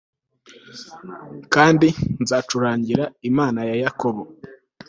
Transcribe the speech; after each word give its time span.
kandi 1.53 1.87
nzacurangira 2.21 3.03
imana 3.29 3.59
ya 3.69 3.75
yakobo 3.83 4.21